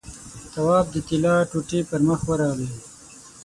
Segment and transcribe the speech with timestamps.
[0.53, 2.69] تواب د طلا ټوټې پر مخ ورغلې.